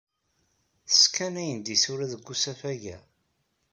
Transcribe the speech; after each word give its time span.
Sskanayen-d 0.91 1.67
isura 1.75 2.05
deg 2.11 2.27
usafag-a? 2.33 2.97